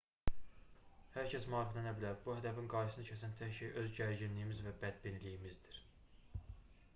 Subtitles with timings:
[1.17, 5.79] hər kəs maariflənə bilər bu hədəfin qarşısını kəsən tək şey öz gərginliyimiz və bədbinliyimizdir